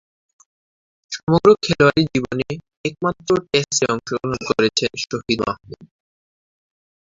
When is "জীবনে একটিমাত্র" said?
2.11-3.29